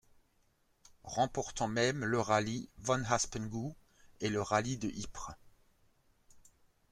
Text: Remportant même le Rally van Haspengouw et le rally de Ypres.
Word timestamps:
Remportant 1.03 1.67
même 1.67 2.03
le 2.05 2.19
Rally 2.19 2.67
van 2.79 3.03
Haspengouw 3.03 3.75
et 4.21 4.29
le 4.29 4.41
rally 4.41 4.75
de 4.77 4.87
Ypres. 4.89 5.33